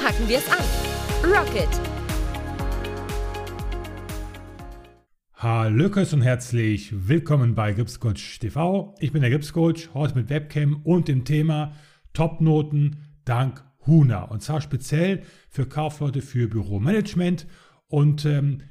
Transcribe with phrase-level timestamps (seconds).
[0.00, 0.64] packen wir es an.
[1.22, 1.68] Rocket!
[5.34, 8.94] Hallöckers und herzlich willkommen bei Gripscoach TV.
[8.98, 11.72] Ich bin der Gripscoach, heute mit Webcam und dem Thema
[12.14, 12.96] Topnoten
[13.26, 14.24] dank Huna.
[14.24, 17.46] Und zwar speziell für Kaufleute für Büromanagement.
[17.86, 18.62] Und ähm,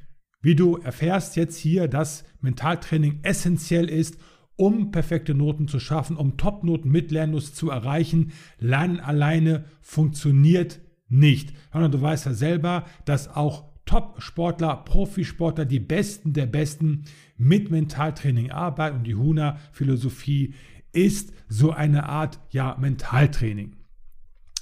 [0.41, 4.17] wie du erfährst jetzt hier, dass Mentaltraining essentiell ist,
[4.55, 8.31] um perfekte Noten zu schaffen, um Topnoten mit Lernlust zu erreichen.
[8.57, 10.79] Lernen alleine funktioniert
[11.09, 11.53] nicht.
[11.71, 17.05] Und du weißt ja selber, dass auch Top-Sportler, Profisportler, die Besten der Besten
[17.37, 18.97] mit Mentaltraining arbeiten.
[18.97, 20.53] Und die Huna-Philosophie
[20.93, 23.75] ist so eine Art ja, Mentaltraining.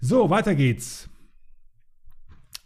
[0.00, 1.08] So, weiter geht's.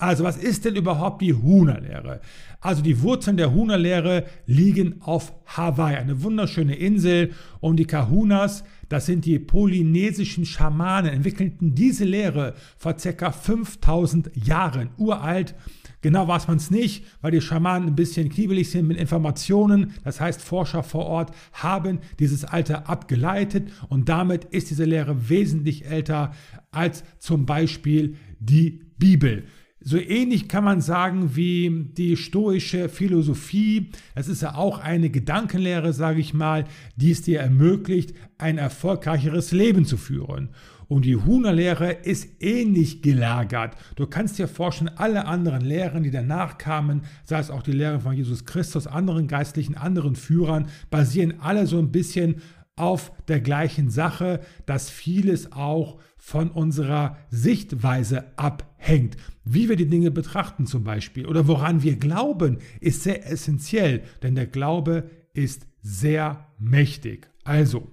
[0.00, 2.20] Also, was ist denn überhaupt die Huna-Lehre?
[2.60, 7.32] Also, die Wurzeln der Huna-Lehre liegen auf Hawaii, eine wunderschöne Insel.
[7.58, 13.32] Und die Kahunas, das sind die polynesischen Schamanen, entwickelten diese Lehre vor ca.
[13.32, 15.56] 5000 Jahren, uralt.
[16.00, 19.94] Genau weiß man es nicht, weil die Schamanen ein bisschen kniebelig sind mit Informationen.
[20.04, 25.86] Das heißt, Forscher vor Ort haben dieses Alter abgeleitet und damit ist diese Lehre wesentlich
[25.86, 26.32] älter
[26.70, 29.44] als zum Beispiel die Bibel.
[29.80, 33.90] So ähnlich kann man sagen wie die stoische Philosophie.
[34.16, 36.64] Das ist ja auch eine Gedankenlehre, sage ich mal,
[36.96, 40.48] die es dir ermöglicht, ein erfolgreicheres Leben zu führen.
[40.88, 43.76] Und die Huna-Lehre ist ähnlich gelagert.
[43.94, 48.00] Du kannst dir vorstellen, alle anderen Lehren, die danach kamen, sei es auch die Lehre
[48.00, 52.36] von Jesus Christus, anderen Geistlichen, anderen Führern, basieren alle so ein bisschen
[52.74, 59.16] auf der gleichen Sache, dass vieles auch von unserer Sichtweise abhängt.
[59.44, 64.34] Wie wir die Dinge betrachten zum Beispiel oder woran wir glauben, ist sehr essentiell, denn
[64.34, 67.30] der Glaube ist sehr mächtig.
[67.44, 67.90] Also,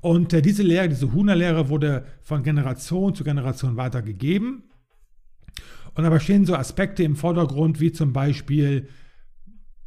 [0.00, 4.64] und äh, diese Lehre, diese Huna-Lehre wurde von Generation zu Generation weitergegeben.
[5.94, 8.88] Und dabei stehen so Aspekte im Vordergrund, wie zum Beispiel,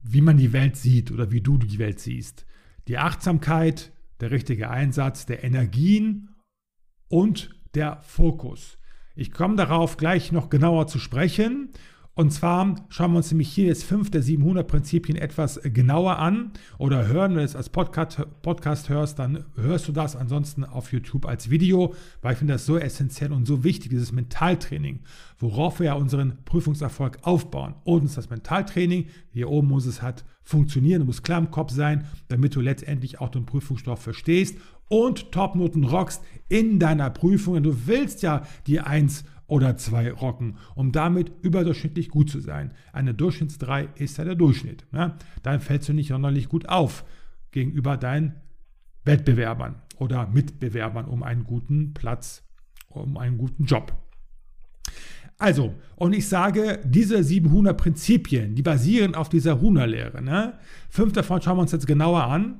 [0.01, 2.45] wie man die Welt sieht oder wie du die Welt siehst.
[2.87, 6.29] Die Achtsamkeit, der richtige Einsatz der Energien
[7.11, 8.77] und der Fokus.
[9.15, 11.69] Ich komme darauf gleich noch genauer zu sprechen.
[12.13, 16.51] Und zwar schauen wir uns nämlich hier jetzt fünf der 700 Prinzipien etwas genauer an
[16.77, 17.31] oder hören.
[17.31, 21.49] Wenn du es als Podcast, Podcast hörst, dann hörst du das ansonsten auf YouTube als
[21.49, 24.99] Video, weil ich finde das so essentiell und so wichtig, dieses Mentaltraining,
[25.39, 27.75] worauf wir ja unseren Prüfungserfolg aufbauen.
[27.85, 32.05] Und das Mentaltraining, hier oben muss es hat, funktionieren, du musst klar im Kopf sein,
[32.27, 34.57] damit du letztendlich auch den Prüfungsstoff verstehst
[34.91, 37.63] und Topnoten rockst in deiner Prüfung.
[37.63, 42.73] Du willst ja die 1 oder 2 rocken, um damit überdurchschnittlich gut zu sein.
[42.91, 44.85] Eine Durchschnitts 3 ist ja der Durchschnitt.
[44.91, 45.15] Ne?
[45.43, 47.05] Dann fällst du nicht sonderlich gut auf
[47.51, 48.35] gegenüber deinen
[49.05, 52.43] Wettbewerbern oder Mitbewerbern um einen guten Platz,
[52.89, 53.93] um einen guten Job.
[55.37, 60.21] Also, und ich sage, diese 700 Prinzipien, die basieren auf dieser Huna-Lehre.
[60.21, 60.59] Ne?
[60.89, 62.59] Fünf davon schauen wir uns jetzt genauer an.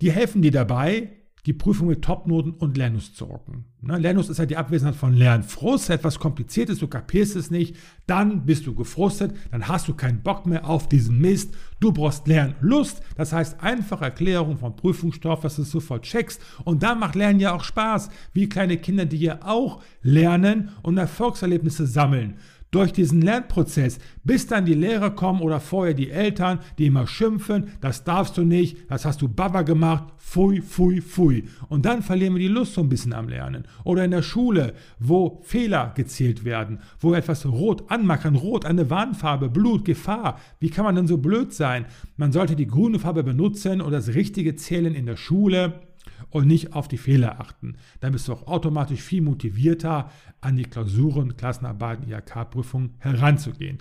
[0.00, 1.17] Die helfen dir dabei,
[1.48, 3.64] die Prüfung mit Topnoten und Lernlust zu rocken.
[3.80, 3.96] Ne?
[3.96, 7.74] Lernlust ist ja die Abwesenheit von Lernfrust, etwas Kompliziertes, du kapierst es nicht,
[8.06, 12.28] dann bist du gefrustet, dann hast du keinen Bock mehr auf diesen Mist, du brauchst
[12.28, 16.38] Lernlust, das heißt einfach Erklärung vom Prüfungsstoff, dass du es sofort checkst.
[16.64, 20.98] Und da macht Lernen ja auch Spaß, wie kleine Kinder, die ja auch lernen und
[20.98, 22.36] Erfolgserlebnisse sammeln.
[22.70, 27.68] Durch diesen Lernprozess, bis dann die Lehrer kommen oder vorher die Eltern, die immer schimpfen,
[27.80, 31.44] das darfst du nicht, das hast du Baba gemacht, fui, fui, fui.
[31.68, 33.64] Und dann verlieren wir die Lust so ein bisschen am Lernen.
[33.84, 38.90] Oder in der Schule, wo Fehler gezählt werden, wo wir etwas rot anmachen, rot, eine
[38.90, 40.38] Warnfarbe, Blut, Gefahr.
[40.60, 41.86] Wie kann man denn so blöd sein?
[42.18, 45.80] Man sollte die grüne Farbe benutzen und das Richtige zählen in der Schule
[46.28, 47.76] und nicht auf die Fehler achten.
[48.00, 50.10] Dann bist du auch automatisch viel motivierter,
[50.42, 53.78] an die Klausuren, Klassenarbeiten, IHK-Prüfungen heranzugehen.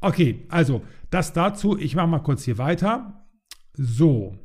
[0.00, 1.78] Okay, also das dazu.
[1.78, 3.24] Ich mache mal kurz hier weiter.
[3.74, 4.43] So.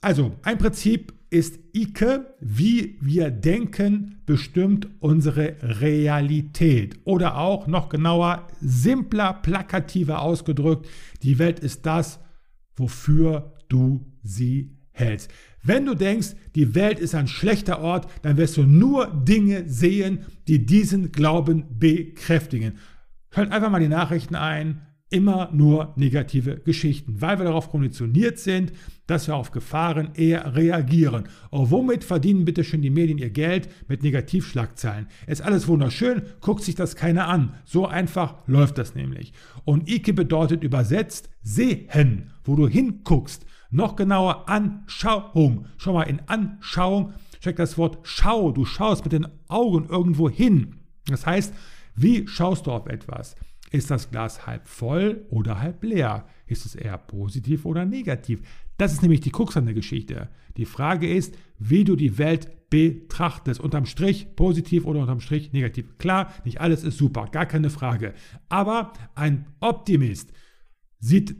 [0.00, 6.98] Also, ein Prinzip ist Ike, wie wir denken, bestimmt unsere Realität.
[7.04, 10.88] Oder auch noch genauer, simpler, plakativer ausgedrückt,
[11.22, 12.18] die Welt ist das,
[12.76, 15.30] wofür du sie hältst.
[15.62, 20.20] Wenn du denkst, die Welt ist ein schlechter Ort, dann wirst du nur Dinge sehen,
[20.48, 22.78] die diesen Glauben bekräftigen.
[23.30, 28.72] Hört einfach mal die Nachrichten ein, immer nur negative Geschichten, weil wir darauf konditioniert sind,
[29.06, 31.24] dass wir auf Gefahren eher reagieren.
[31.50, 33.68] Und womit verdienen bitte schön die Medien ihr Geld?
[33.88, 35.08] Mit Negativschlagzeilen.
[35.26, 37.54] Ist alles wunderschön, guckt sich das keiner an.
[37.64, 39.32] So einfach läuft das nämlich.
[39.64, 43.44] Und Ike bedeutet übersetzt sehen, wo du hinguckst.
[43.72, 45.66] Noch genauer Anschauung.
[45.76, 48.52] Schau mal, in Anschauung steckt das Wort Schau.
[48.52, 50.76] Du schaust mit den Augen irgendwo hin.
[51.06, 51.52] Das heißt,
[51.96, 53.34] wie schaust du auf etwas?
[53.70, 56.26] Ist das Glas halb voll oder halb leer?
[56.46, 58.42] Ist es eher positiv oder negativ?
[58.76, 60.28] Das ist nämlich die Krux an der Geschichte.
[60.56, 63.60] Die Frage ist, wie du die Welt betrachtest.
[63.60, 65.98] Unterm Strich positiv oder unterm Strich negativ.
[65.98, 68.14] Klar, nicht alles ist super, gar keine Frage.
[68.48, 70.32] Aber ein Optimist
[70.98, 71.36] sieht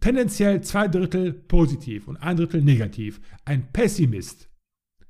[0.00, 3.20] tendenziell zwei Drittel positiv und ein Drittel negativ.
[3.44, 4.48] Ein Pessimist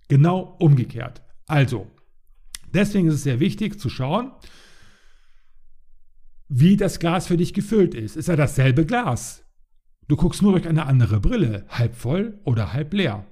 [0.09, 1.23] genau umgekehrt.
[1.47, 1.91] Also,
[2.73, 4.33] deswegen ist es sehr wichtig zu schauen,
[6.49, 8.17] wie das Glas für dich gefüllt ist.
[8.17, 9.45] Ist ja dasselbe Glas.
[10.09, 13.27] Du guckst nur durch eine andere Brille, halb voll oder halb leer.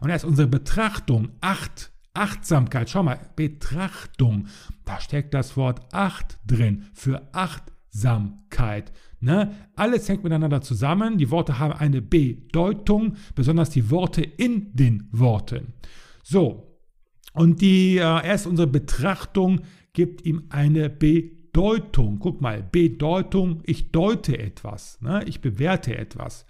[0.00, 4.46] Und erst unsere Betrachtung, Acht, Achtsamkeit, schau mal, Betrachtung,
[4.84, 8.92] da steckt das Wort Acht drin für Achtsamkeit.
[9.20, 9.54] Ne?
[9.76, 15.74] Alles hängt miteinander zusammen, die Worte haben eine Bedeutung, besonders die Worte in den Worten.
[16.22, 16.78] So,
[17.32, 19.62] und die, äh, erst unsere Betrachtung
[19.94, 21.41] gibt ihm eine Bedeutung.
[21.52, 22.18] Bedeutung.
[22.18, 25.22] Guck mal, Bedeutung, ich deute etwas, ne?
[25.26, 26.46] ich bewerte etwas.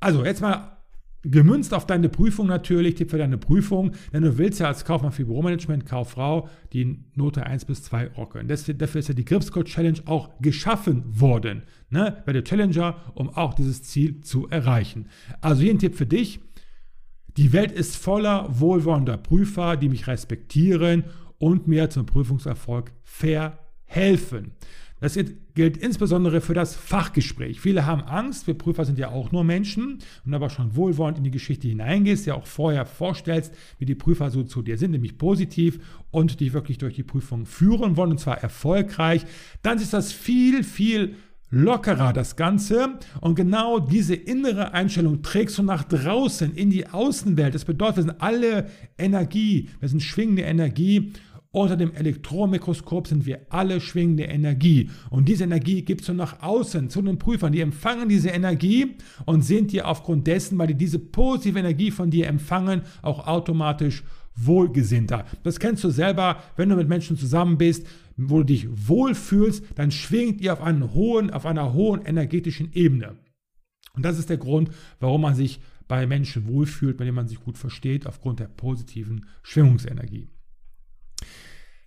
[0.00, 0.78] Also jetzt mal
[1.22, 5.12] gemünzt auf deine Prüfung natürlich, Tipp für deine Prüfung, denn du willst ja als Kaufmann
[5.12, 8.48] für Büromanagement, Kauffrau, die Note 1 bis 2 rocken.
[8.48, 11.62] dafür ist ja die Gripscode Challenge auch geschaffen worden.
[11.90, 12.22] Ne?
[12.24, 15.08] Werde Challenger, um auch dieses Ziel zu erreichen.
[15.40, 16.40] Also hier ein Tipp für dich.
[17.36, 21.04] Die Welt ist voller wohlwollender Prüfer, die mich respektieren
[21.38, 24.52] und mir zum Prüfungserfolg fair helfen.
[24.98, 25.18] Das
[25.54, 27.60] gilt insbesondere für das Fachgespräch.
[27.60, 31.24] Viele haben Angst, wir Prüfer sind ja auch nur Menschen und aber schon wohlwollend in
[31.24, 35.18] die Geschichte hineingehst, ja auch vorher vorstellst, wie die Prüfer so zu dir sind, nämlich
[35.18, 39.26] positiv und dich wirklich durch die Prüfung führen wollen und zwar erfolgreich,
[39.60, 41.16] dann ist das viel, viel
[41.50, 47.54] lockerer das Ganze und genau diese innere Einstellung trägst du nach draußen in die Außenwelt.
[47.54, 51.12] Das bedeutet, wir sind alle Energie, wir sind schwingende Energie
[51.56, 54.90] unter dem Elektronenmikroskop sind wir alle schwingende Energie.
[55.08, 57.52] Und diese Energie gibst du nach außen zu den Prüfern.
[57.52, 62.10] Die empfangen diese Energie und sind dir aufgrund dessen, weil die diese positive Energie von
[62.10, 65.24] dir empfangen, auch automatisch wohlgesinnter.
[65.44, 67.86] Das kennst du selber, wenn du mit Menschen zusammen bist,
[68.18, 73.16] wo du dich wohlfühlst, dann schwingt ihr auf, einen hohen, auf einer hohen energetischen Ebene.
[73.94, 74.70] Und das ist der Grund,
[75.00, 75.58] warum man sich
[75.88, 80.28] bei Menschen wohlfühlt, bei denen man sich gut versteht, aufgrund der positiven Schwingungsenergie.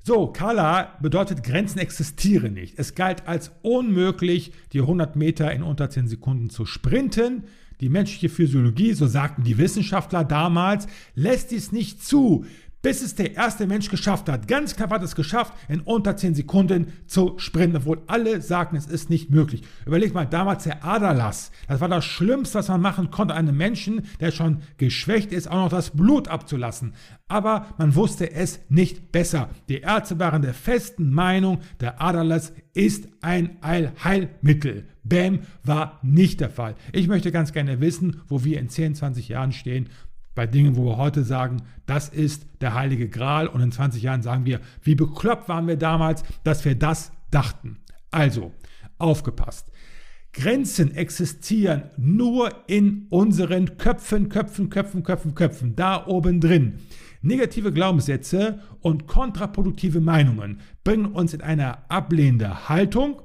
[0.03, 2.79] So, Kala bedeutet, Grenzen existieren nicht.
[2.79, 7.43] Es galt als unmöglich, die 100 Meter in unter 10 Sekunden zu sprinten.
[7.81, 12.45] Die menschliche Physiologie, so sagten die Wissenschaftler damals, lässt dies nicht zu.
[12.81, 14.47] Bis es der erste Mensch geschafft hat.
[14.47, 18.85] Ganz knapp hat es geschafft, in unter 10 Sekunden zu sprinten, obwohl alle sagten, es
[18.85, 19.63] ist nicht möglich.
[19.85, 21.51] Überleg mal, damals der Aderlass.
[21.67, 25.63] Das war das Schlimmste, was man machen konnte, einem Menschen, der schon geschwächt ist, auch
[25.63, 26.93] noch das Blut abzulassen.
[27.27, 29.49] Aber man wusste es nicht besser.
[29.67, 34.85] Die Ärzte waren der festen Meinung, der Aderlass ist ein Allheilmittel.
[35.03, 36.75] Bam war nicht der Fall.
[36.93, 39.89] Ich möchte ganz gerne wissen, wo wir in 10, 20 Jahren stehen
[40.39, 44.21] bei Dingen, wo wir heute sagen, das ist der heilige Gral und in 20 Jahren
[44.21, 47.79] sagen wir, wie bekloppt waren wir damals, dass wir das dachten.
[48.09, 48.53] Also,
[48.99, 49.69] aufgepasst.
[50.31, 56.75] Grenzen existieren nur in unseren Köpfen, Köpfen, Köpfen, Köpfen, Köpfen, da oben drin.
[57.21, 63.21] Negative Glaubenssätze und kontraproduktive Meinungen bringen uns in eine ablehnende Haltung.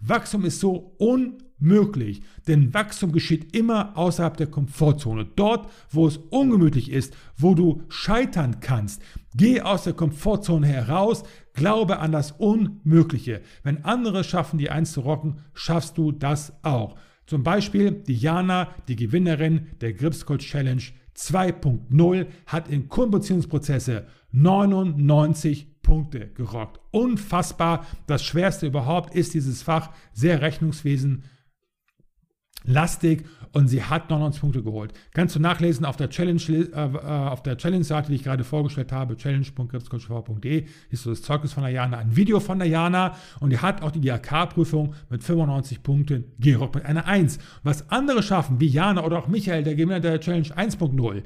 [0.00, 2.22] Wachstum ist so un möglich.
[2.46, 5.26] Denn Wachstum geschieht immer außerhalb der Komfortzone.
[5.36, 9.02] Dort, wo es ungemütlich ist, wo du scheitern kannst.
[9.34, 11.24] Geh aus der Komfortzone heraus,
[11.54, 13.40] glaube an das Unmögliche.
[13.62, 16.96] Wenn andere schaffen, die Eins zu rocken, schaffst du das auch.
[17.26, 20.82] Zum Beispiel Diana, die Gewinnerin der Gripscoach Challenge
[21.14, 26.80] 2.0, hat in Kundenbeziehungsprozesse 99 Punkte gerockt.
[26.90, 27.86] Unfassbar.
[28.06, 31.24] Das Schwerste überhaupt ist dieses Fach, sehr Rechnungswesen
[32.64, 34.92] lastig und sie hat 99 Punkte geholt.
[35.14, 38.92] Kannst du nachlesen auf der Challenge, äh, äh, auf der Challenge-Seite, die ich gerade vorgestellt
[38.92, 43.82] habe, challenge.gripscoach.de, ist so das Zeugnis von Jana, ein Video von Jana und die hat
[43.82, 47.38] auch die DRK-Prüfung mit 95 Punkten gerockt mit einer 1.
[47.62, 51.22] Was andere schaffen, wie Jana oder auch Michael, der Gewinner der Challenge 1.0,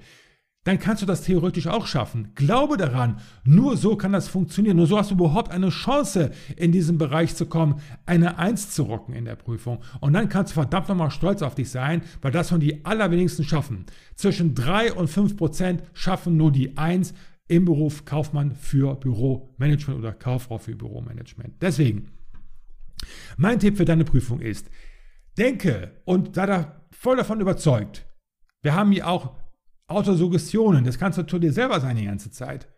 [0.65, 2.33] dann kannst du das theoretisch auch schaffen.
[2.35, 4.77] Glaube daran, nur so kann das funktionieren.
[4.77, 8.85] Nur so hast du überhaupt eine Chance, in diesem Bereich zu kommen, eine Eins zu
[8.85, 9.83] rocken in der Prüfung.
[10.01, 13.45] Und dann kannst du verdammt nochmal stolz auf dich sein, weil das von die allerwenigsten
[13.45, 13.87] schaffen.
[14.15, 17.13] Zwischen drei und fünf Prozent schaffen nur die Eins
[17.49, 21.61] im Beruf Kaufmann für Büromanagement oder Kauffrau für Büromanagement.
[21.61, 22.13] Deswegen,
[23.37, 24.71] mein Tipp für deine Prüfung ist,
[25.37, 28.07] denke und sei da voll davon überzeugt.
[28.63, 29.42] Wir haben hier auch
[29.93, 32.69] Autosuggestionen, das kannst du zu dir selber sein die ganze Zeit.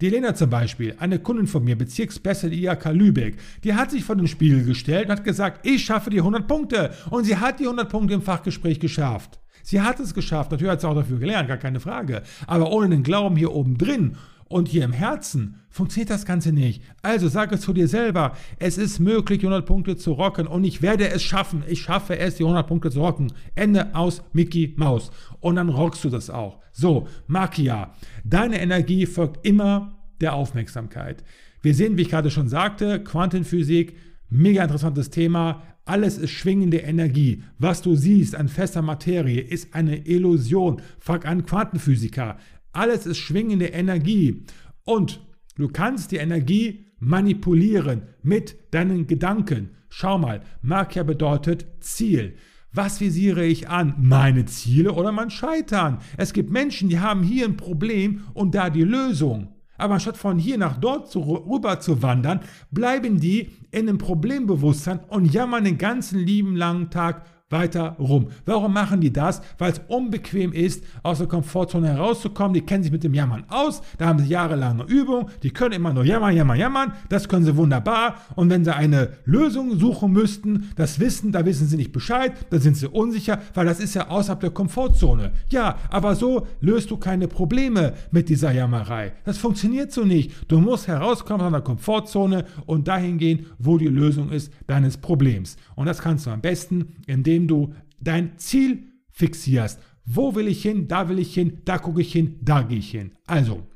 [0.00, 4.02] Die Lena zum Beispiel, eine Kundin von mir, Bezirksbeste der IHK Lübeck, die hat sich
[4.02, 6.94] vor den Spiegel gestellt und hat gesagt, ich schaffe die 100 Punkte.
[7.10, 9.40] Und sie hat die 100 Punkte im Fachgespräch geschafft.
[9.62, 12.22] Sie hat es geschafft, natürlich hat sie auch dafür gelernt, gar keine Frage.
[12.46, 14.16] Aber ohne den Glauben hier oben drin
[14.50, 16.82] und hier im Herzen funktioniert das Ganze nicht.
[17.02, 18.36] Also sag es zu dir selber.
[18.58, 21.62] Es ist möglich, 100 Punkte zu rocken und ich werde es schaffen.
[21.68, 23.32] Ich schaffe es, die 100 Punkte zu rocken.
[23.54, 25.12] Ende aus Mickey Maus.
[25.38, 26.58] Und dann rockst du das auch.
[26.72, 27.94] So, Makia.
[28.24, 31.22] Deine Energie folgt immer der Aufmerksamkeit.
[31.62, 33.96] Wir sehen, wie ich gerade schon sagte, Quantenphysik,
[34.30, 35.62] mega interessantes Thema.
[35.84, 37.44] Alles ist schwingende Energie.
[37.58, 40.82] Was du siehst an fester Materie ist eine Illusion.
[40.98, 42.36] Frag einen Quantenphysiker.
[42.72, 44.44] Alles ist schwingende Energie.
[44.84, 45.20] Und
[45.56, 49.70] du kannst die Energie manipulieren mit deinen Gedanken.
[49.88, 52.36] Schau mal, Makia bedeutet Ziel.
[52.72, 53.94] Was visiere ich an?
[53.98, 55.98] Meine Ziele oder mein Scheitern?
[56.16, 59.48] Es gibt Menschen, die haben hier ein Problem und da die Lösung.
[59.76, 65.00] Aber anstatt von hier nach dort zu, rüber zu wandern, bleiben die in einem Problembewusstsein
[65.08, 68.28] und jammern den ganzen lieben langen Tag weiter rum.
[68.46, 69.42] Warum machen die das?
[69.58, 72.54] Weil es unbequem ist, aus der Komfortzone herauszukommen.
[72.54, 75.92] Die kennen sich mit dem Jammern aus, da haben sie jahrelange Übung, die können immer
[75.92, 76.92] nur jammern, jammern, jammern.
[77.08, 78.16] Das können sie wunderbar.
[78.36, 82.58] Und wenn sie eine Lösung suchen müssten, das wissen, da wissen sie nicht Bescheid, da
[82.58, 85.32] sind sie unsicher, weil das ist ja außerhalb der Komfortzone.
[85.50, 89.12] Ja, aber so löst du keine Probleme mit dieser Jammerei.
[89.24, 90.32] Das funktioniert so nicht.
[90.48, 95.56] Du musst herauskommen aus der Komfortzone und dahin gehen, wo die Lösung ist deines Problems.
[95.74, 99.80] Und das kannst du am besten, indem indem du dein Ziel fixierst.
[100.04, 100.88] Wo will ich hin?
[100.88, 103.12] Da will ich hin, da gucke ich hin, da gehe ich hin.
[103.26, 103.66] Also,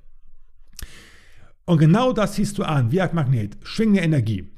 [1.66, 4.50] und genau das siehst du an, wie ein Magnet, schwingende Energie.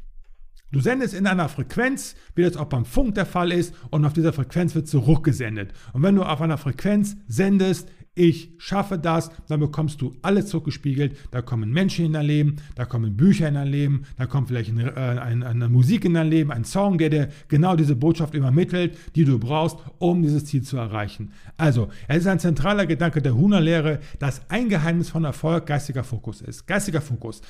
[0.72, 4.12] Du sendest in einer Frequenz, wie das auch beim Funk der Fall ist, und auf
[4.12, 5.72] dieser Frequenz wird zurückgesendet.
[5.92, 11.16] Und wenn du auf einer Frequenz sendest, ich schaffe das, dann bekommst du alles zurückgespiegelt.
[11.30, 14.70] Da kommen Menschen in dein Leben, da kommen Bücher in dein Leben, da kommt vielleicht
[14.70, 18.34] eine, äh, eine, eine Musik in dein Leben, ein Song, der dir genau diese Botschaft
[18.34, 21.32] übermittelt, die du brauchst, um dieses Ziel zu erreichen.
[21.58, 26.40] Also, es ist ein zentraler Gedanke der Huna-Lehre, dass ein Geheimnis von Erfolg geistiger Fokus
[26.40, 26.66] ist.
[26.66, 27.42] Geistiger Fokus.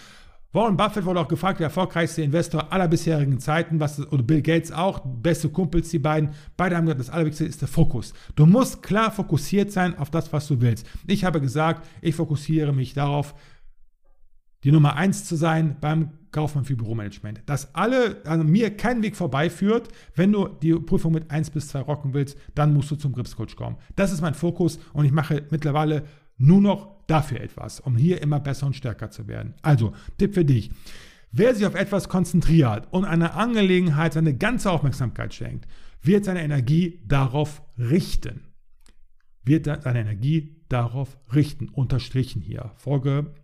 [0.53, 4.73] Warren Buffett wurde auch gefragt, der erfolgreichste Investor aller bisherigen Zeiten, was, oder Bill Gates
[4.73, 6.31] auch, beste Kumpels, die beiden.
[6.57, 8.15] Beide haben gesagt, das Allerwichtigste ist der Fokus.
[8.37, 10.87] Du musst klar fokussiert sein auf das, was du willst.
[11.07, 13.35] Ich habe gesagt, ich fokussiere mich darauf,
[14.65, 17.43] die Nummer eins zu sein beim Kaufmann für Büromanagement.
[17.47, 21.81] Dass alle, also mir kein Weg vorbeiführt, wenn du die Prüfung mit 1 bis 2
[21.81, 23.77] rocken willst, dann musst du zum Gripscoach kommen.
[23.95, 26.05] Das ist mein Fokus und ich mache mittlerweile
[26.39, 29.55] nur noch dafür etwas, um hier immer besser und stärker zu werden.
[29.63, 30.71] Also, Tipp für dich.
[31.33, 35.67] Wer sich auf etwas konzentriert und einer Angelegenheit seine ganze Aufmerksamkeit schenkt,
[36.03, 38.49] wird seine Energie darauf richten.
[39.45, 41.69] Wird seine Energie darauf richten.
[41.69, 42.73] Unterstrichen hier.
[42.77, 43.35] Folge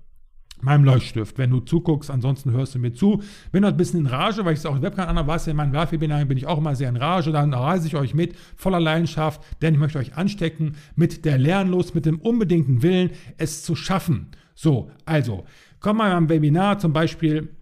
[0.63, 1.39] meinem Leuchtstift.
[1.39, 3.23] Wenn du zuguckst, ansonsten hörst du mir zu.
[3.51, 5.57] Bin noch ein bisschen in Rage, weil ich es auch im Webkanal an, was in
[5.57, 7.33] meinen Live-Webinaren bin ich auch immer sehr in Rage.
[7.33, 11.95] Dann reise ich euch mit, voller Leidenschaft, denn ich möchte euch anstecken mit der Lernlust,
[11.95, 14.29] mit dem unbedingten Willen, es zu schaffen.
[14.55, 15.45] So, also,
[15.81, 17.57] komm mal am Webinar zum Beispiel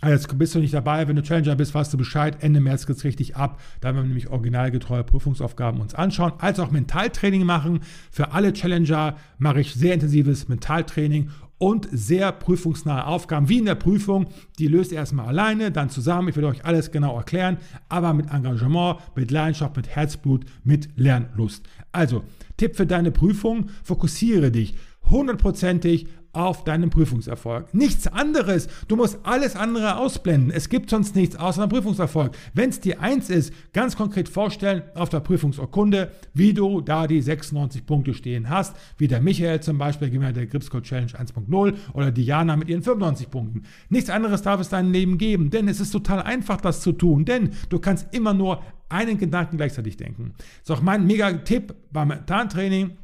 [0.00, 2.36] also jetzt bist du nicht dabei, wenn du Challenger bist, weißt du Bescheid.
[2.40, 3.60] Ende März geht es richtig ab.
[3.80, 7.80] Da werden wir nämlich originalgetreue Prüfungsaufgaben uns anschauen, als auch Mentaltraining machen.
[8.12, 13.74] Für alle Challenger mache ich sehr intensives Mentaltraining und sehr prüfungsnahe Aufgaben, wie in der
[13.74, 14.28] Prüfung.
[14.58, 16.28] Die löst ihr erstmal alleine, dann zusammen.
[16.28, 21.66] Ich werde euch alles genau erklären, aber mit Engagement, mit Leidenschaft, mit Herzblut, mit Lernlust.
[21.92, 22.22] Also,
[22.56, 24.74] Tipp für deine Prüfung, fokussiere dich
[25.10, 27.72] hundertprozentig auf deinen Prüfungserfolg.
[27.74, 28.68] Nichts anderes.
[28.86, 30.50] Du musst alles andere ausblenden.
[30.50, 32.32] Es gibt sonst nichts außer einem Prüfungserfolg.
[32.54, 37.22] Wenn es dir eins ist, ganz konkret vorstellen auf der Prüfungsurkunde, wie du da die
[37.22, 42.10] 96 Punkte stehen hast, wie der Michael zum Beispiel, Gewinner der Gripscode Challenge 1.0 oder
[42.10, 43.62] Diana mit ihren 95 Punkten.
[43.88, 47.24] Nichts anderes darf es deinem Leben geben, denn es ist total einfach, das zu tun,
[47.24, 50.34] denn du kannst immer nur einen Gedanken gleichzeitig denken.
[50.36, 52.96] Das ist auch mein mega Tipp beim Tarntraining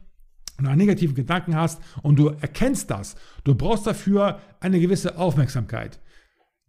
[0.57, 5.19] wenn du einen negativen Gedanken hast und du erkennst das, du brauchst dafür eine gewisse
[5.19, 6.01] Aufmerksamkeit,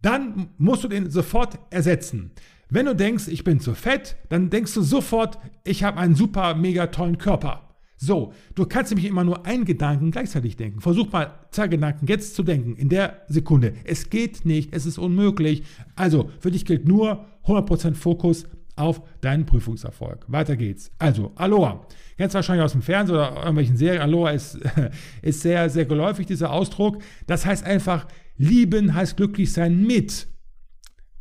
[0.02, 2.32] dann musst du den sofort ersetzen.
[2.68, 6.54] Wenn du denkst, ich bin zu fett, dann denkst du sofort, ich habe einen super,
[6.54, 7.62] mega tollen Körper.
[7.98, 10.80] So, du kannst nämlich immer nur einen Gedanken gleichzeitig denken.
[10.80, 13.72] Versuch mal zwei Gedanken jetzt zu denken, in der Sekunde.
[13.84, 15.62] Es geht nicht, es ist unmöglich.
[15.94, 20.24] Also, für dich gilt nur 100% Fokus auf deinen Prüfungserfolg.
[20.28, 20.92] Weiter geht's.
[20.98, 21.86] Also, Aloha.
[22.16, 24.02] Kennst wahrscheinlich aus dem Fernsehen oder irgendwelchen Serien.
[24.02, 24.58] Aloha ist,
[25.22, 27.02] ist sehr, sehr geläufig, dieser Ausdruck.
[27.26, 28.06] Das heißt einfach,
[28.36, 30.28] lieben heißt glücklich sein mit.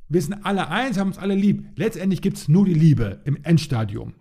[0.07, 1.65] Wir sind alle eins, haben uns alle lieb.
[1.75, 4.13] Letztendlich gibt es nur die Liebe im Endstadium.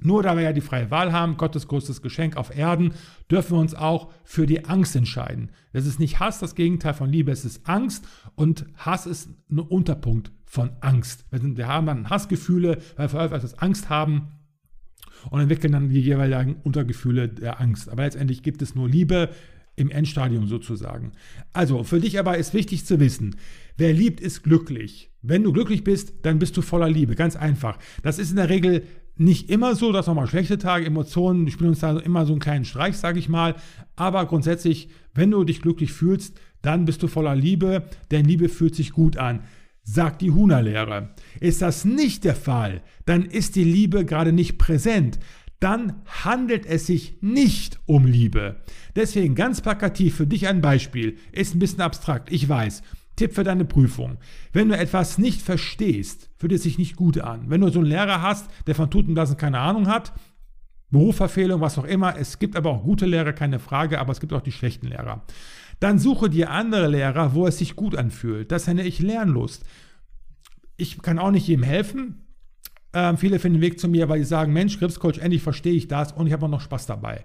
[0.00, 2.94] Nur da wir ja die freie Wahl haben, Gottes größtes Geschenk auf Erden,
[3.30, 5.52] dürfen wir uns auch für die Angst entscheiden.
[5.72, 9.60] Das ist nicht Hass, das Gegenteil von Liebe, es ist Angst und Hass ist ein
[9.60, 11.24] Unterpunkt von Angst.
[11.30, 14.32] Wir, haben dann Hassgefühle, weil wir etwas Angst haben
[15.30, 17.88] und entwickeln dann die jeweiligen Untergefühle der Angst.
[17.88, 19.30] Aber letztendlich gibt es nur Liebe
[19.76, 21.12] im Endstadium sozusagen.
[21.54, 23.36] Also für dich aber ist wichtig zu wissen,
[23.78, 25.10] wer liebt, ist glücklich.
[25.22, 27.14] Wenn du glücklich bist, dann bist du voller Liebe.
[27.14, 27.78] Ganz einfach.
[28.02, 28.82] Das ist in der Regel
[29.16, 32.40] nicht immer so, dass auch mal schlechte Tage, Emotionen spielen uns da immer so einen
[32.40, 33.54] kleinen Streich, sage ich mal.
[33.96, 38.74] Aber grundsätzlich, wenn du dich glücklich fühlst, dann bist du voller Liebe, denn Liebe fühlt
[38.74, 39.40] sich gut an
[39.82, 41.10] sagt die Huna-Lehre.
[41.40, 45.18] Ist das nicht der Fall, dann ist die Liebe gerade nicht präsent.
[45.60, 48.62] Dann handelt es sich nicht um Liebe.
[48.96, 51.18] Deswegen ganz plakativ für dich ein Beispiel.
[51.30, 52.82] Ist ein bisschen abstrakt, ich weiß.
[53.14, 54.18] Tipp für deine Prüfung.
[54.52, 57.48] Wenn du etwas nicht verstehst, fühlt es sich nicht gut an.
[57.48, 60.12] Wenn du so einen Lehrer hast, der von Tuten lassen keine Ahnung hat,
[60.90, 62.16] Berufsverfehlung, was auch immer.
[62.16, 65.22] Es gibt aber auch gute Lehrer, keine Frage, aber es gibt auch die schlechten Lehrer.
[65.82, 68.52] Dann suche dir andere Lehrer, wo es sich gut anfühlt.
[68.52, 69.64] Das nenne ich Lernlust.
[70.76, 72.24] Ich kann auch nicht jedem helfen.
[72.92, 75.88] Ähm, viele finden den Weg zu mir, weil sie sagen, Mensch, Gripscoach, endlich verstehe ich
[75.88, 77.24] das und ich habe auch noch Spaß dabei.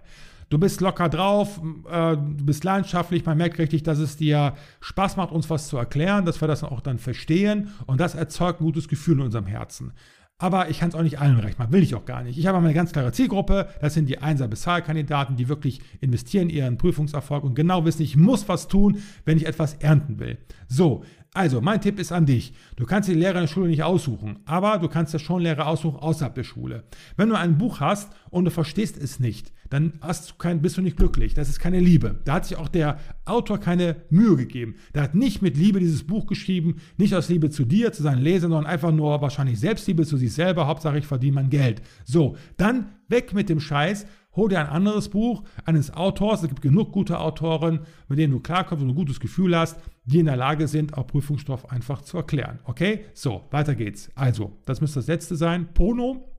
[0.50, 5.17] Du bist locker drauf, äh, du bist leidenschaftlich, man merkt richtig, dass es dir Spaß
[5.17, 8.65] macht, uns was zu erklären, dass wir das auch dann verstehen und das erzeugt ein
[8.65, 9.93] gutes Gefühl in unserem Herzen.
[10.39, 12.38] Aber ich kann es auch nicht allen recht machen, will ich auch gar nicht.
[12.38, 16.58] Ich habe eine ganz klare Zielgruppe, das sind die 1er Bezahlkandidaten, die wirklich investieren in
[16.58, 20.38] ihren Prüfungserfolg und genau wissen, ich muss was tun, wenn ich etwas ernten will.
[20.67, 22.54] So, also, mein Tipp ist an dich.
[22.76, 25.67] Du kannst die Lehrer in der Schule nicht aussuchen, aber du kannst ja schon Lehrer
[25.67, 26.84] aussuchen außerhalb der Schule.
[27.15, 30.82] Wenn du ein Buch hast und du verstehst es nicht, dann du kein, bist du
[30.82, 31.34] nicht glücklich.
[31.34, 32.19] Das ist keine Liebe.
[32.25, 34.75] Da hat sich auch der Autor keine Mühe gegeben.
[34.93, 38.21] Der hat nicht mit Liebe dieses Buch geschrieben, nicht aus Liebe zu dir, zu seinen
[38.21, 40.67] Lesern, sondern einfach nur wahrscheinlich Selbstliebe zu sich selber.
[40.67, 41.82] Hauptsache, ich verdiene mein Geld.
[42.06, 44.06] So, dann weg mit dem Scheiß
[44.38, 46.43] Hol dir ein anderes Buch eines Autors.
[46.43, 50.19] Es gibt genug gute Autoren, mit denen du klarkommst und ein gutes Gefühl hast, die
[50.19, 52.60] in der Lage sind, auch Prüfungsstoff einfach zu erklären.
[52.65, 53.06] Okay?
[53.15, 54.12] So, weiter geht's.
[54.13, 55.73] Also, das müsste das letzte sein.
[55.73, 56.37] Pono.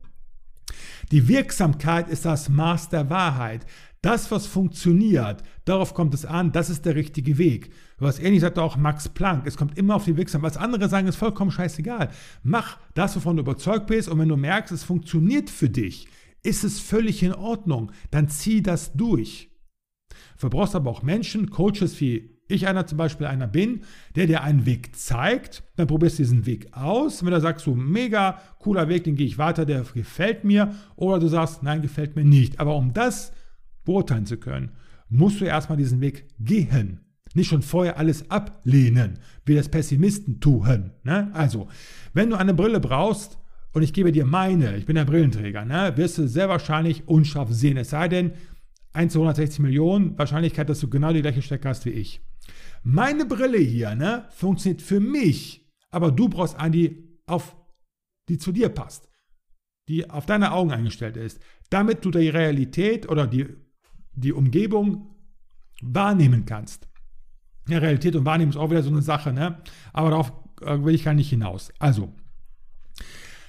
[1.11, 3.67] Die Wirksamkeit ist das Maß der Wahrheit.
[4.01, 7.71] Das, was funktioniert, darauf kommt es an, das ist der richtige Weg.
[7.99, 10.53] Was ähnlich sagt auch Max Planck, es kommt immer auf die Wirksamkeit.
[10.55, 12.11] Was andere sagen, ist vollkommen scheißegal.
[12.45, 16.07] Mach das, wovon du überzeugt bist und wenn du merkst, es funktioniert für dich,
[16.45, 17.91] ist es völlig in Ordnung.
[18.13, 19.51] Dann zieh das durch.
[20.41, 23.83] Du brauchst aber auch Menschen, Coaches wie ich einer zum Beispiel einer bin,
[24.17, 27.25] der dir einen Weg zeigt, dann probierst du diesen Weg aus.
[27.25, 30.75] Wenn du sagst, so mega cooler Weg, den gehe ich weiter, der gefällt mir.
[30.97, 32.59] Oder du sagst, nein, gefällt mir nicht.
[32.59, 33.33] Aber um das
[33.85, 34.73] beurteilen zu können,
[35.09, 37.01] musst du erstmal diesen Weg gehen.
[37.35, 40.93] Nicht schon vorher alles ablehnen, wie das Pessimisten tun.
[41.05, 41.31] Ne?
[41.35, 41.69] Also,
[42.15, 43.39] wenn du eine Brille brauchst,
[43.73, 47.53] und ich gebe dir meine, ich bin der Brillenträger, ne, wirst du sehr wahrscheinlich unscharf
[47.53, 47.77] sehen.
[47.77, 48.33] Es sei denn,
[48.93, 52.21] 1 zu 160 Millionen Wahrscheinlichkeit, dass du genau die gleiche Stärke hast wie ich.
[52.83, 57.57] Meine Brille hier ne, funktioniert für mich, aber du brauchst eine, die, auf,
[58.29, 59.09] die zu dir passt,
[59.89, 63.47] die auf deine Augen eingestellt ist, damit du die Realität oder die,
[64.15, 65.15] die Umgebung
[65.83, 66.89] wahrnehmen kannst.
[67.69, 69.61] Ja, Realität und Wahrnehmung ist auch wieder so eine Sache, ne?
[69.93, 70.33] aber darauf
[70.63, 71.73] äh, will ich gar nicht hinaus.
[71.79, 72.15] Also,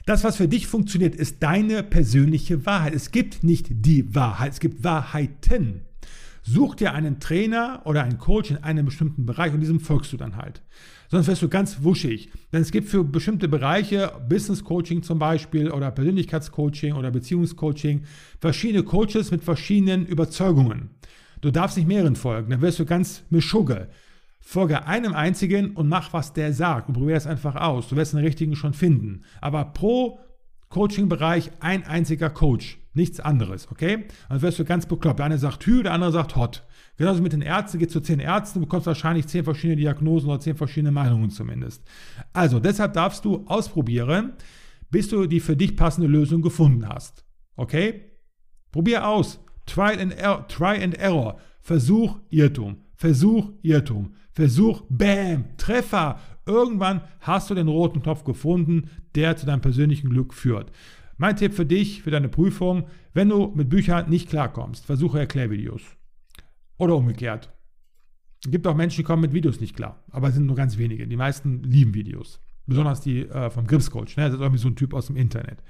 [0.05, 2.93] das, was für dich funktioniert, ist deine persönliche Wahrheit.
[2.93, 5.85] Es gibt nicht die Wahrheit, es gibt Wahrheiten.
[6.51, 10.17] Such dir einen Trainer oder einen Coach in einem bestimmten Bereich und diesem folgst du
[10.17, 10.63] dann halt.
[11.07, 12.31] Sonst wirst du ganz wuschig.
[12.51, 18.01] Denn es gibt für bestimmte Bereiche, Business Coaching zum Beispiel oder Persönlichkeitscoaching oder Beziehungscoaching,
[18.39, 20.89] verschiedene Coaches mit verschiedenen Überzeugungen.
[21.41, 23.89] Du darfst nicht mehreren folgen, dann wirst du ganz mischugge.
[24.39, 27.89] Folge einem einzigen und mach, was der sagt und probier das einfach aus.
[27.89, 29.23] Du wirst den richtigen schon finden.
[29.39, 30.19] Aber pro
[30.69, 34.05] Coaching-Bereich ein einziger Coach, nichts anderes, okay?
[34.29, 35.19] Dann wirst du ganz bekloppt.
[35.19, 36.65] Der eine sagt Hü, der andere sagt Hot.
[36.97, 40.57] Genauso mit den Ärzten, geht zu zehn Ärzten, bekommst wahrscheinlich zehn verschiedene Diagnosen oder zehn
[40.57, 41.83] verschiedene Meinungen zumindest.
[42.33, 44.33] Also, deshalb darfst du ausprobieren,
[44.91, 47.23] bis du die für dich passende Lösung gefunden hast.
[47.55, 48.05] Okay?
[48.71, 49.39] Probier aus.
[49.65, 50.47] Trial and Error.
[50.47, 51.37] Try and Error.
[51.61, 52.77] Versuch, Irrtum.
[52.95, 54.13] Versuch, Irrtum.
[54.31, 56.19] Versuch, Bam, Treffer.
[56.45, 60.71] Irgendwann hast du den roten Knopf gefunden, der zu deinem persönlichen Glück führt.
[61.19, 65.81] Mein Tipp für dich, für deine Prüfung, wenn du mit Büchern nicht klarkommst, versuche Erklärvideos.
[66.77, 67.51] Oder umgekehrt.
[68.41, 70.77] Es gibt auch Menschen, die kommen mit Videos nicht klar, aber es sind nur ganz
[70.77, 71.05] wenige.
[71.05, 72.39] Die meisten lieben Videos.
[72.65, 74.15] Besonders die äh, vom Gripscoach.
[74.15, 74.23] Ne?
[74.23, 75.61] Das ist irgendwie so ein Typ aus dem Internet.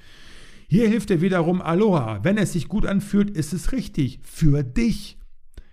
[0.67, 2.23] Hier hilft dir wiederum Aloha.
[2.23, 4.19] Wenn es sich gut anfühlt, ist es richtig.
[4.21, 5.17] Für dich.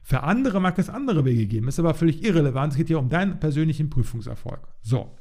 [0.03, 2.73] Für andere mag es andere Wege geben, ist aber völlig irrelevant.
[2.73, 4.67] Es geht hier um deinen persönlichen Prüfungserfolg.
[4.81, 5.19] So.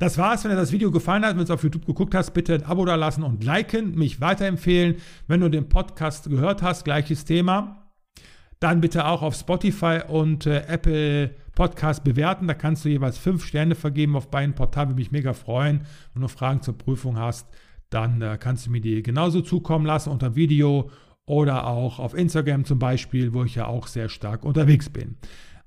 [0.00, 0.44] Das war's.
[0.44, 2.64] Wenn dir das Video gefallen hat, wenn du es auf YouTube geguckt hast, bitte ein
[2.64, 4.96] Abo da lassen und liken, mich weiterempfehlen.
[5.28, 7.92] Wenn du den Podcast gehört hast, gleiches Thema,
[8.60, 12.48] dann bitte auch auf Spotify und äh, Apple Podcast bewerten.
[12.48, 14.88] Da kannst du jeweils fünf Sterne vergeben auf beiden Portalen.
[14.88, 15.82] Würde mich mega freuen.
[16.14, 17.46] Wenn du Fragen zur Prüfung hast,
[17.90, 20.90] dann äh, kannst du mir die genauso zukommen lassen unter Video
[21.26, 25.18] oder auch auf Instagram zum Beispiel, wo ich ja auch sehr stark unterwegs bin.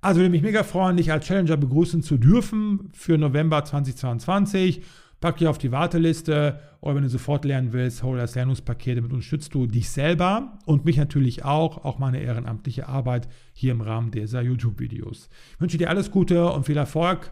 [0.03, 4.81] Also würde mich mega freuen, dich als Challenger begrüßen zu dürfen für November 2022.
[5.21, 9.13] Pack dich auf die Warteliste oder wenn du sofort lernen willst, hol das Lernungspaket, damit
[9.13, 14.11] unterstützt du dich selber und mich natürlich auch, auch meine ehrenamtliche Arbeit hier im Rahmen
[14.11, 15.29] dieser YouTube-Videos.
[15.53, 17.31] Ich wünsche dir alles Gute und viel Erfolg.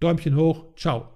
[0.00, 0.74] Däumchen hoch.
[0.76, 1.08] Ciao.